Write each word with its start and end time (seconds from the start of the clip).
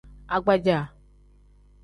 Agbaja. 0.37 0.79